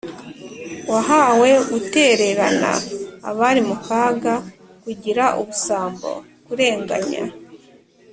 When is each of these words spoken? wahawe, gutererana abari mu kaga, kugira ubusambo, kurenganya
wahawe, 0.91 1.49
gutererana 1.69 2.71
abari 3.29 3.61
mu 3.67 3.75
kaga, 3.85 4.33
kugira 4.83 5.23
ubusambo, 5.39 6.09
kurenganya 6.45 7.23